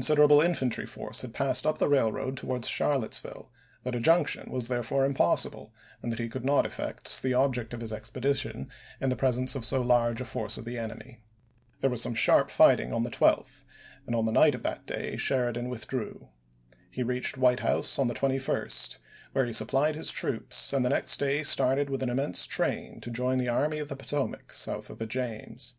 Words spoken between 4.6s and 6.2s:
there fore impossible, and that